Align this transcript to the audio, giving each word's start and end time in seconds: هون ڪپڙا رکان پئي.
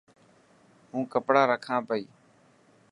هون 0.89 1.03
ڪپڙا 1.13 1.43
رکان 1.53 1.79
پئي. 1.89 2.03